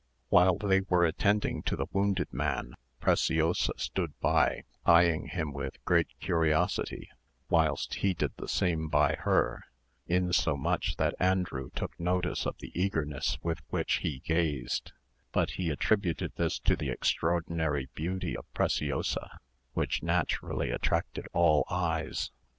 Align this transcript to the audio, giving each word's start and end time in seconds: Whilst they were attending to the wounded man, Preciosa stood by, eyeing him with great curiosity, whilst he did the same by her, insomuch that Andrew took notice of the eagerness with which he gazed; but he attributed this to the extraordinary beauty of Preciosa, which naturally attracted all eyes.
Whilst 0.31 0.67
they 0.67 0.81
were 0.81 1.05
attending 1.05 1.61
to 1.61 1.75
the 1.75 1.85
wounded 1.93 2.33
man, 2.33 2.73
Preciosa 2.99 3.73
stood 3.77 4.19
by, 4.19 4.63
eyeing 4.83 5.27
him 5.27 5.53
with 5.53 5.77
great 5.85 6.07
curiosity, 6.19 7.07
whilst 7.51 7.93
he 7.93 8.15
did 8.15 8.31
the 8.37 8.47
same 8.47 8.87
by 8.87 9.13
her, 9.13 9.63
insomuch 10.07 10.95
that 10.95 11.13
Andrew 11.19 11.69
took 11.75 11.99
notice 11.99 12.47
of 12.47 12.55
the 12.57 12.71
eagerness 12.73 13.37
with 13.43 13.61
which 13.69 13.97
he 13.97 14.21
gazed; 14.25 14.91
but 15.33 15.51
he 15.51 15.69
attributed 15.69 16.33
this 16.35 16.57
to 16.61 16.75
the 16.75 16.89
extraordinary 16.89 17.87
beauty 17.93 18.35
of 18.35 18.51
Preciosa, 18.55 19.37
which 19.73 20.01
naturally 20.01 20.71
attracted 20.71 21.27
all 21.31 21.63
eyes. 21.69 22.31